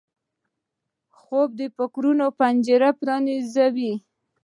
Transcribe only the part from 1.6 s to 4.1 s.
فکرونو پنجره پرانیزي